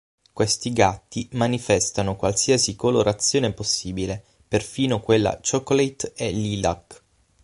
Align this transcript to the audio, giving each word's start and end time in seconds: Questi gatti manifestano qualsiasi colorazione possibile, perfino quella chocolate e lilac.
Questi 0.33 0.73
gatti 0.73 1.29
manifestano 1.33 2.15
qualsiasi 2.15 2.75
colorazione 2.75 3.53
possibile, 3.53 4.23
perfino 4.47 4.99
quella 4.99 5.39
chocolate 5.47 6.13
e 6.15 6.31
lilac. 6.31 7.03